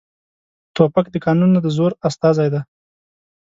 توپک 0.75 1.05
د 1.11 1.15
قانون 1.25 1.49
نه، 1.55 1.59
د 1.65 1.67
زور 1.77 1.91
استازی 2.07 2.47
دی. 2.53 2.61